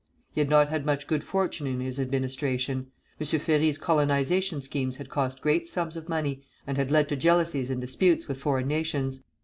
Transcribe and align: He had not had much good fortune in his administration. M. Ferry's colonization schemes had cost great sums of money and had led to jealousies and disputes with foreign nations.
He 0.31 0.41
had 0.41 0.49
not 0.49 0.69
had 0.69 0.83
much 0.83 1.05
good 1.05 1.23
fortune 1.23 1.67
in 1.67 1.79
his 1.79 1.99
administration. 1.99 2.87
M. 3.19 3.39
Ferry's 3.39 3.77
colonization 3.77 4.59
schemes 4.59 4.97
had 4.97 5.11
cost 5.11 5.41
great 5.43 5.67
sums 5.67 5.95
of 5.95 6.09
money 6.09 6.41
and 6.65 6.75
had 6.75 6.89
led 6.89 7.07
to 7.09 7.15
jealousies 7.15 7.69
and 7.69 7.79
disputes 7.79 8.27
with 8.27 8.39
foreign 8.41 8.67
nations. 8.67 9.21